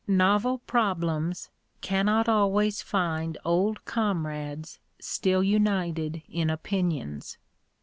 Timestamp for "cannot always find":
1.81-3.37